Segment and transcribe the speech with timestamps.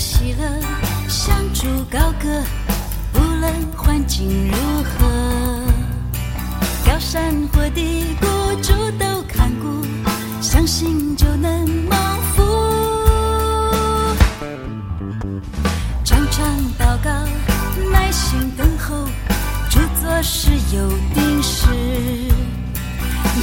[0.00, 0.48] 喜乐，
[1.08, 2.42] 向主高歌，
[3.12, 5.06] 无论环境如何，
[6.86, 8.26] 高山或低谷，
[8.62, 9.84] 主都看顾，
[10.40, 11.98] 相信就能蒙
[12.34, 12.42] 福。
[16.02, 16.46] 常常
[16.78, 17.10] 祷告，
[17.92, 19.04] 耐心等候，
[19.68, 21.66] 主做事有定时。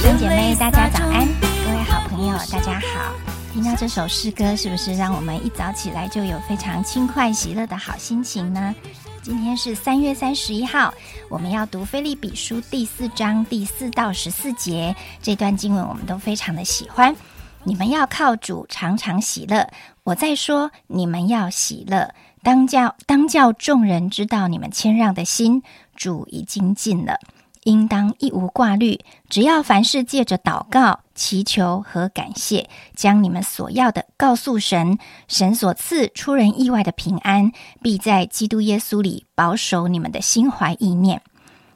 [0.02, 1.24] 弟姐妹，大家早安！
[1.40, 3.27] 各位好朋友，大家好。
[3.52, 8.74] 听到这首诗歌，是不是让我们一早起来就有非常轻快喜乐的好心情呢？
[9.22, 10.92] 今天是三月三十一号，
[11.30, 17.14] 我们要读《菲利比书》第四章第四到十四节这段经文，我们都非常的喜欢。
[17.64, 19.68] 你们要靠主常常喜乐。
[20.04, 25.62] 我在说，你们要喜乐，当叫当叫众人知道你们谦让的心，
[25.96, 27.18] 主已经尽了。
[27.68, 34.98] 应当一无挂虑，只要凡事借着祷告、祈求和感谢，将你们所要的告诉神。
[35.28, 37.52] 神所赐出人意外的平安，
[37.82, 41.20] 必在基督耶稣里保守你们的心怀意念。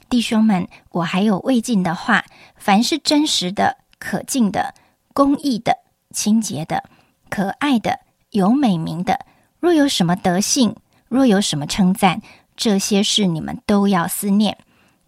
[0.09, 2.25] 弟兄们，我还有未尽的话：
[2.57, 4.73] 凡是真实的、可敬的、
[5.13, 5.77] 公义的、
[6.11, 6.85] 清洁的、
[7.29, 9.27] 可爱的、有美名的，
[9.61, 10.75] 若有什么德性，
[11.09, 12.23] 若有什么称赞，
[12.57, 14.57] 这些事你们都要思念。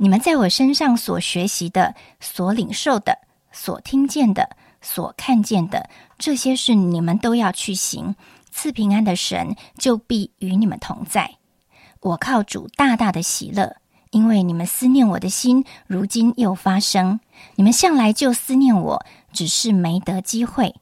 [0.04, 4.50] 你们在我身上所学习的、所领受的、所听见的、
[4.82, 5.88] 所看见的，
[6.18, 8.14] 这些事你们都要去行。
[8.50, 11.36] 赐平安的神就必与你们同在。
[12.00, 13.76] 我靠主大大的喜乐，
[14.10, 17.20] 因为你们思念我的心，如今又发生。
[17.54, 20.74] 你们向来就思念我，只是没得机会。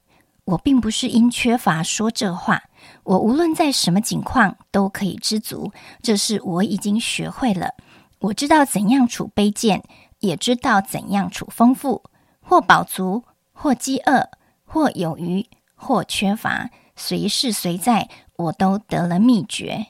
[0.47, 2.65] 我并不是因缺乏说这话，
[3.05, 7.75] 我无论在什么境况都可以知足，这是我已经学会了。
[8.23, 9.83] 我知道怎样处卑贱，
[10.21, 12.05] 也知道怎样处丰富，
[12.41, 14.29] 或饱足，或饥饿，
[14.65, 19.87] 或有余，或缺乏，随时随在，我都得了秘诀。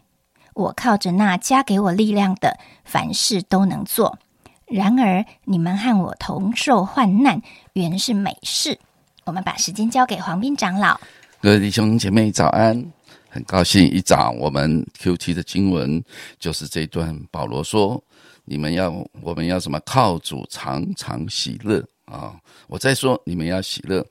[0.54, 4.18] 我靠着那加给我力量的，凡事都能做。
[4.66, 7.42] 然而你们和我同受患难，
[7.74, 8.78] 原是美事。
[9.24, 10.98] 我们把时间交给黄斌长老。
[11.42, 12.82] 各位弟兄姐妹早安，
[13.28, 16.02] 很高兴一早我们 Q T 的经文
[16.38, 18.02] 就是这段保罗说。
[18.52, 18.90] 你们要，
[19.22, 19.80] 我们要什么？
[19.80, 22.38] 靠主常常喜乐啊！
[22.66, 24.06] 我再说，你们要喜乐。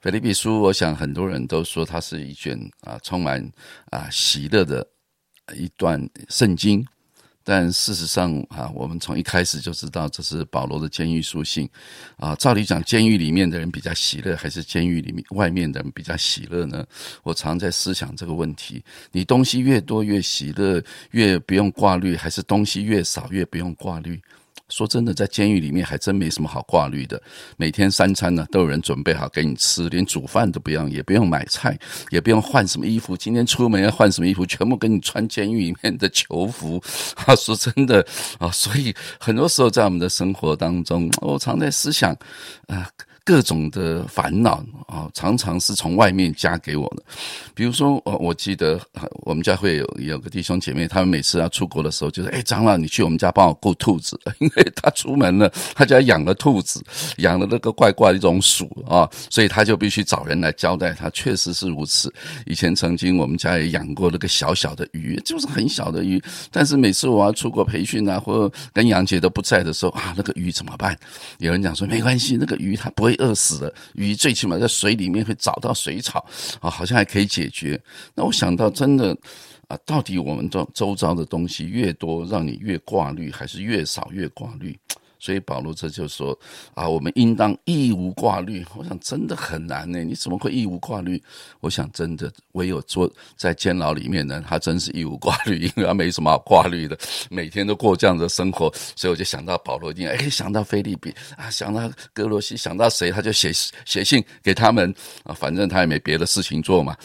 [0.00, 3.52] 腓立比书，我想很多人都说它是一卷啊，充满
[3.90, 4.88] 啊喜乐的
[5.54, 6.82] 一段圣经。
[7.44, 11.68] 但事实上啊，我们从一开始就知道这是保罗的监狱书信
[12.16, 12.34] 啊。
[12.36, 16.86] 照理讲，监狱里面的人比较喜乐，还是监狱里面外面的人比较喜乐呢？
[17.22, 24.20] 我常在思想这个问题：你东西越多越喜乐，越不用挂虑，还是东西越少越不用挂虑？
[24.72, 27.20] 说真的，在监狱里面还真没什么好挂虑的。
[27.58, 31.78] 每天三餐呢，都有人准备好给你吃，连煮饭都不用，也不用买菜，
[32.10, 33.14] 也不用换什么衣服。
[33.14, 36.82] 今天出门要换什么衣服，全部给你穿监狱里面的囚服。
[37.26, 38.04] 啊，说真的
[38.38, 42.16] 啊，所以很多时候在我们的生活当中，我常在思想
[42.68, 42.88] 啊。
[43.24, 47.02] 各种的烦恼啊，常常是从外面加给我的。
[47.54, 48.80] 比如说，我我记得
[49.22, 56.82] 我们家会有有个弟兄姐妹，他们每次要出国的时候，就是：“哎，长老，你去我们家帮我雇兔子， 因为他出门了，他家养了兔子，
[57.18, 61.08] 养了那个怪怪的一种鼠啊，所以他就必须找人来交代他。
[61.10, 62.12] 确实是如此。
[62.46, 70.98] 以前曾经我们家也养过那个小小的鱼，就是很小的鱼，但是每次我要出国培训啊，或跟杨姐都不在的时候啊，那个鱼怎么办？
[71.38, 73.11] 有人讲说没关系，那个鱼它不会。
[73.16, 76.24] 饿死了，鱼最起码在水里面会找到水草
[76.60, 77.80] 啊，好像还可以解决。
[78.14, 79.16] 那我想到，真的
[79.68, 84.78] 啊，到底我们周周遭的东西越多，让你越挂虑，还是越少越挂虑？
[85.22, 86.36] 所以保罗这就说
[86.74, 88.66] 啊，我们应当义无挂虑。
[88.74, 91.22] 我想真的很难呢，你怎么会义无挂虑？
[91.60, 96.98] 我想真的唯有坐在监牢里面呢，他真是义无挂虑， 因为他没什么好挂虑的，
[97.30, 98.68] 每天都过这样的生活。
[98.96, 103.52] 所以我就想到保罗，一定哎想到菲利比啊，想到格罗西，想到谁，他就写
[103.84, 106.96] 写信给他们啊，反正他也没别的事情做嘛。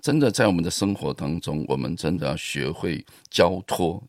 [0.00, 4.00] 真的在我们的生活当中，我们真的要学会交托。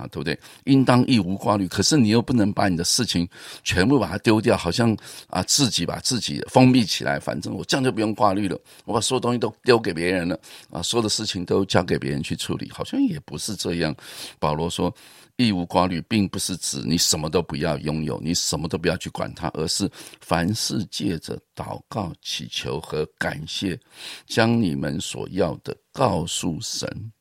[0.00, 0.38] 啊，对不对？
[0.64, 3.28] 应当义无挂虑，可是你又不能把你的事情
[3.62, 4.96] 全部把它丢掉，好像
[5.28, 7.20] 啊自己把自己封闭起来。
[7.20, 13.94] 反正我这样就不用挂虑了，我把所有东西都丢给别人了啊，所有的事情都交给别人去处理，好像也不是这样。
[14.38, 14.94] 保罗说，
[15.36, 23.78] 义无挂虑，并不是指你什么都不要拥有，你什么都不要去管它，而是凡事借着祷告、祈求和感谢，
[24.26, 27.12] 将你们所要的告诉神。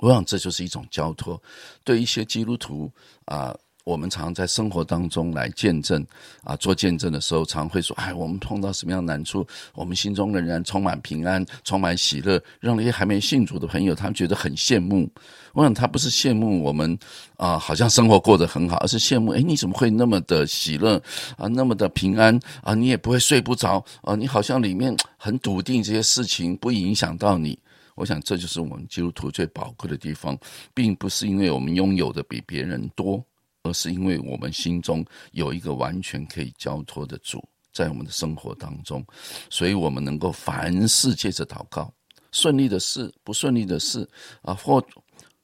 [0.00, 1.40] 我想这就是一种交托。
[1.82, 2.90] 对一些基督徒
[3.26, 3.54] 啊，
[3.84, 6.04] 我们常在生活当中来见证
[6.42, 15.08] 啊，做见证的时候，常会说：“哎，我们碰到什么样难处，我们心中仍然充满平安，充满喜乐，让那些还没信主的朋友，他们觉得很羡慕。”
[15.52, 16.98] 我想他不是羡慕我们
[17.36, 21.00] 啊，好像生活过得很好，而是羡慕：“哎，你怎么会那么的喜乐
[21.36, 22.74] 啊，那么的平安啊？
[22.74, 24.16] 你也不会睡不着啊？
[24.16, 27.58] 你好像里面很笃定，这些事情不影响到你。”
[27.94, 30.38] 我想这就是我们基督徒最宝贵的地方，
[30.72, 33.24] 并不是因为我们拥有的比别人多。
[33.66, 35.02] 而是因为我们心中
[35.32, 37.42] 有一个完全可以交托的主，
[37.72, 39.02] 在我们的生活当中，
[39.48, 41.90] 所以我们能够凡事借着祷告，
[42.30, 44.06] 顺利的事、不顺利的事
[44.42, 44.86] 啊，或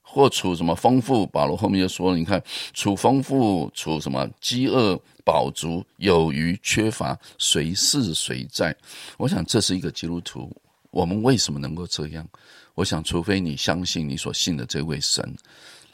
[0.02, 1.26] 或处什么丰富。
[1.28, 2.44] 保罗后面又说了：“你看，
[2.74, 8.76] 处丰富，处什么饥饿、饱足、有余、缺乏，随是随在。”
[9.16, 10.54] 我想这是一个基督徒。
[10.90, 12.26] 我们为什么能够这样？
[12.74, 15.36] 我想，除非你相信你所信的这位神。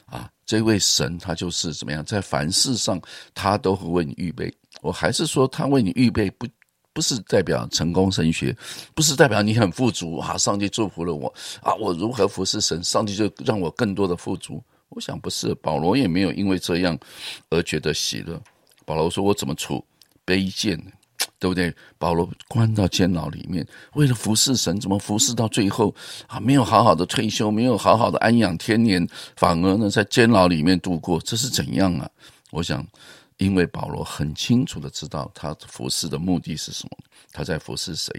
[0.07, 3.01] 啊，这位神他就是怎么样，在凡事上
[3.35, 4.55] 他都会为你预备。
[4.81, 6.47] 我还是说，他为你预备不
[6.93, 8.57] 不是代表成功神学，
[8.95, 10.39] 不是代表你很富足啊。
[10.39, 11.27] 上帝祝福了我
[11.61, 14.63] 啊，我如何服侍神，上帝就让我更多的富足。
[14.91, 16.97] 我想不是，保罗也没有因为这样
[17.51, 18.41] 而觉得喜乐。
[18.85, 19.85] 保罗说：“我怎么处
[20.25, 20.93] 卑贱呢？”
[21.39, 21.75] 对不对？
[21.99, 25.95] 保罗关到监牢里面，为了服侍神，怎么服侍到最后
[26.27, 26.41] 啊？
[26.41, 32.09] 没有好好的退休，没有好好的安养天年，反而呢在监牢里面度过，这是怎样啊？
[32.51, 32.87] 我想，
[33.39, 36.99] 因为保罗很清楚的知道他服侍的目的是什么，
[37.33, 38.11] 他在服侍谁。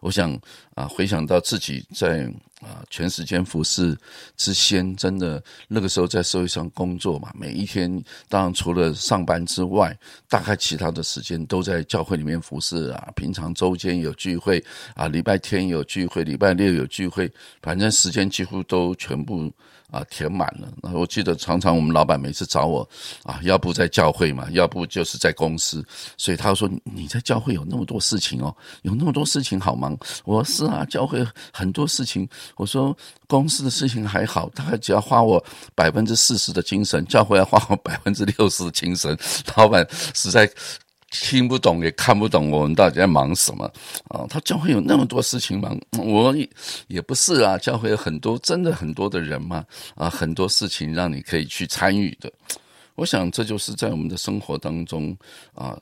[0.00, 0.38] 我想
[0.74, 2.24] 啊，回想到自己在
[2.60, 3.96] 啊全时间服侍
[4.36, 9.96] 之先，真的那个时候在社会上工作嘛，每一天当然除了上班之外，
[10.28, 13.10] 大概其他的时间都在教会里面服侍啊。
[13.16, 14.62] 平常周间有聚会
[14.94, 17.30] 啊，礼拜天有聚会，礼拜六有聚会，
[17.62, 19.52] 反正时间几乎都全部。
[19.90, 20.68] 啊，填满了。
[20.82, 22.88] 那我记得常常我们老板每次找我，
[23.22, 25.84] 啊，要不在教会嘛，要不就是在公司。
[26.16, 32.96] 所以他说：“你在教会有那么多事情哦，有那么多事情好忙。”我说：“是啊，教会很多事情。”我说
[33.28, 35.42] ：“公司的事情还好，大概只要花我
[35.74, 39.16] 百分之四十的精神，教会要花我百分之六十的精神。”
[39.56, 40.50] 老板实在。
[41.10, 43.64] 听不懂也看不懂，我们到底在忙什么
[44.08, 44.26] 啊？
[44.28, 46.34] 他教会有那么多事情忙，我
[46.88, 47.56] 也不是啊。
[47.58, 49.64] 教会有很多真的很多的人嘛
[49.94, 52.30] 啊，很多事情让你可以去参与的。
[52.96, 55.16] 我想这就是在我们的生活当中
[55.54, 55.78] 啊。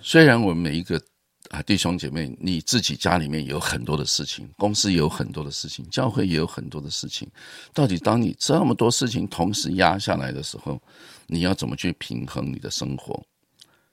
[0.00, 1.00] 虽然我们每一个
[1.48, 7.26] 啊弟兄姐妹，你自己家里面有很多的事情，公司也有很多的事情，教会也有很多的事情。
[7.72, 10.80] 到底当你这么多事情同时压下来的时候，
[11.26, 13.20] 你要怎么去平衡你的生活？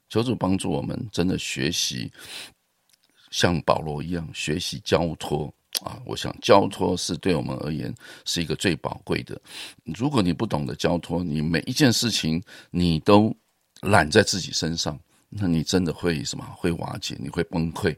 [0.10, 2.12] 求主帮助我们，真的学习
[3.32, 6.02] 像保罗一样学习交托啊！
[6.04, 7.94] 我想交托是对我们而言
[8.26, 9.40] 是一个最宝贵的。
[9.86, 12.42] 如果你不懂得交托，你每一件事情
[12.72, 13.34] 你都
[13.82, 16.44] 揽在自己身上，那你真的会什么？
[16.58, 17.96] 会瓦解，你会崩溃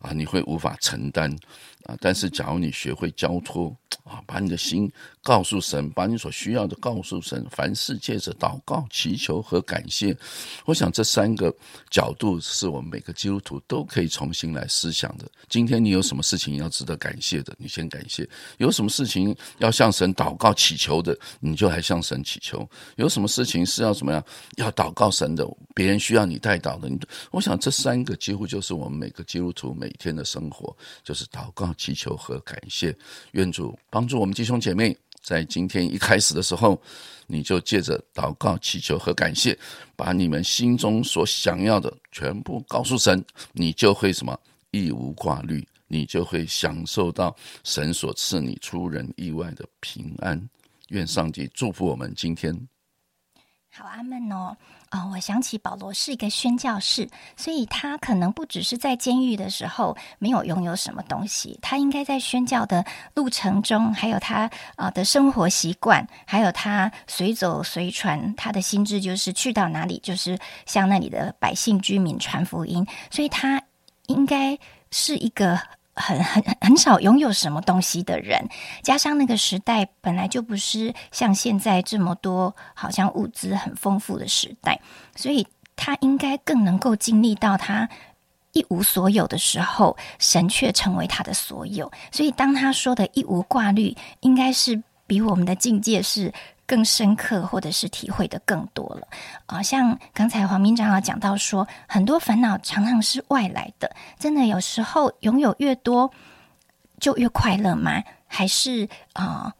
[0.00, 0.12] 啊！
[0.12, 1.34] 你会无法承担
[1.84, 1.96] 啊！
[2.00, 3.74] 但是假如你学会交托。
[4.04, 4.90] 啊，把你的心
[5.22, 10.16] 告诉神，把你所需要的告诉神，凡事借着祷告、祈求和感谢。
[10.64, 11.54] 我想这三个
[11.88, 15.30] 角度是我们每个基督徒都可以重新来思想的。
[15.48, 18.24] 今天你有什么事情要值得感谢的，你先感谢；
[18.56, 22.58] 有什么事情要向神祷告祈求的，你就来向神祈求；
[22.96, 24.24] 有什么事情是要怎么样
[24.56, 26.98] 要祷告神的，别人需要你带祷的，你
[27.30, 32.96] 我想这三个几乎就是我们每个基督徒每天的生活，就是祷告、祈求和感谢。
[33.32, 33.78] 愿主。
[33.90, 36.80] 帮助我们弟兄姐妹，在今天一开始的时候，
[37.26, 39.58] 你就借着祷告、祈求和感谢，
[39.94, 44.38] 把你们心中所想要的全部告诉神，你就会什么
[44.70, 50.48] 一无挂虑，你就会享受到神所赐你出人意外的平安。
[50.88, 52.71] 愿上帝祝福我们今天。
[53.74, 54.54] 好，阿门哦。
[54.90, 73.62] 哦，我想起保罗是一个宣教士，所以他可能不只是在监狱的时候没有拥有什么东西，他应该在宣教的路程中，还有他啊的生活习惯，还有他随走随传，他的心智就是去到哪里就是向那里的百姓居民传福音，所以他
[74.08, 74.58] 应该
[74.90, 75.58] 是一个。
[75.94, 78.48] 很很很少拥有什么东西的人，
[78.82, 84.80] 加上那个时代本来就不是像现在这么多，好像物资很丰富的时代，
[85.14, 85.46] 所以
[85.76, 87.88] 他应该更能够经历到他
[88.52, 91.90] 一无所有的时候，神却成为他的所有。
[92.10, 96.32] 所以当他说的一无挂虑，应该是比我们的境界是。
[96.66, 99.06] 更深刻，或者是体会的更多了
[99.46, 99.62] 啊！
[99.62, 106.10] 像刚才黄明长老讲到说，很多烦恼常常是外来的，真的有时候拥有越多
[107.00, 108.02] 就越快乐吗？
[108.26, 109.52] 还是啊，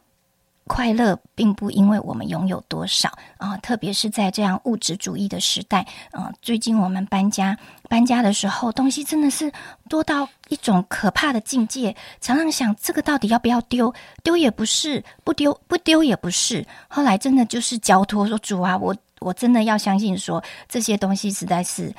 [0.65, 6.31] 快乐并不因为我们拥有多少啊，特别是在这样物质主义的时代啊。
[6.41, 7.57] 最近我们搬家，
[7.89, 9.51] 搬家的时候东西真的是
[9.89, 13.93] 多到一种可怕的境界，常常想这个到底要不要丢？
[14.23, 16.65] 丢也不是，不丢不丢也不是。
[16.87, 21.93] 后来真的就是交托说主啊，我我真的要相信说这些东西实在是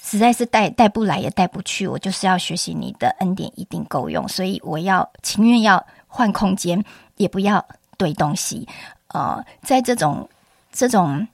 [0.00, 6.84] 实在是带带不来也带不去，我就是要学习你的恩典一定够用，所以我要情愿要换空间，
[7.16, 7.66] 也不要。
[8.02, 8.66] 对东西，
[9.14, 10.28] 呃，在这种
[10.72, 11.24] 这种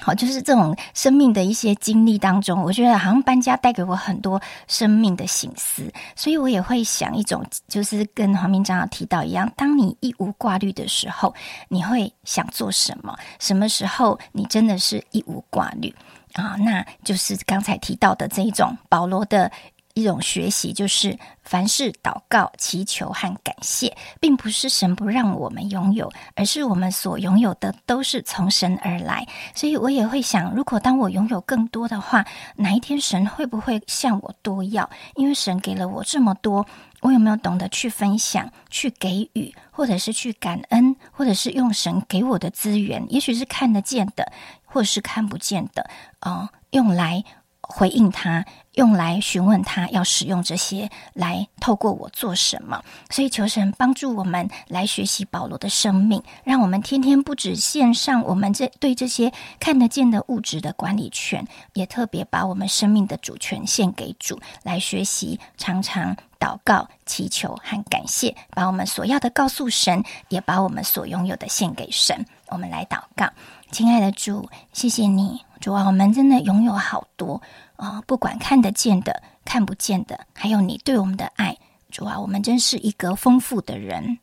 [0.00, 11.34] 好，就是这种生命的一些经历当中，我觉得好像搬家带给我很多生命的醒思，所以我也会想一种，就是跟黄明长老提到一样，当你一无挂虑的时候，
[11.68, 13.18] 你会想做什么？
[13.40, 15.92] 什么时候你真的是一无挂虑
[16.34, 16.54] 啊？
[16.60, 19.50] 那就是刚才提到的这一种保罗的。
[19.96, 29.26] 一种学习就是凡事祷告、祈求和感谢，并不是神不让我们拥有，而是我们所拥有的都是从神而来。
[29.54, 32.26] 所以我也会想，如果当我拥有更多的话，
[32.56, 34.88] 哪一天神会不会向我多要？
[35.14, 36.66] 因为神给了我这么多，
[37.00, 44.30] 我有没有懂得去分享、去给予，或者是去感恩，或者是用神给我的资源，也许是看得见的，
[44.66, 45.88] 或是看不见的，
[46.20, 47.24] 啊，用来。
[47.68, 48.44] 回应他，
[48.74, 72.24] 用来询问他要使用这些来透过我做什么，所以求神帮助我们来学习保罗的生命，让我们天天不止献上我们这对这些看得见的物质的管理权，也特别把我们生命的主权献给主，来学习常常祷告、祈求和感谢，把我们所要的告诉神，也把我们所拥有的献给神。
[72.48, 73.28] 我们来祷告，
[73.70, 75.40] 亲爱的主，谢谢你。
[75.60, 77.42] 主啊，我们真的拥有好多
[77.76, 78.02] 啊！
[78.06, 81.56] 不管看得见的、看不见的，还有你对我们的爱，
[81.90, 84.18] 主啊，我们真是一个丰富的人。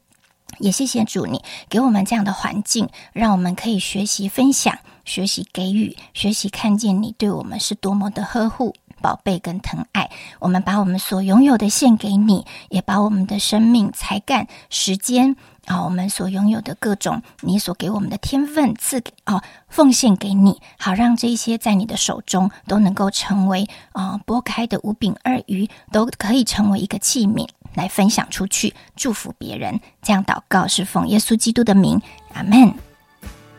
[0.60, 10.12] 也谢谢主，你给我们这样的环境，让我们可以学习分享、学习给予、学习看见你对我们是多么的呵护、宝贝跟疼爱。
[10.40, 15.36] 我们把我们所拥有的献给你，也把我们的生命、才干、时间。
[15.66, 29.80] 啊，我们所拥有的各种你所给我们的天分赐给啊，奉献给你，好让这些在你的手中都能够成为啊拨开的五饼二鱼，都可以成为一个器皿来分享出去，祝福别人。
[30.02, 32.02] 这样祷告是奉耶稣基督的名，
[32.34, 32.74] 阿门。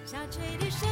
[0.04, 0.86] 下垂的再一次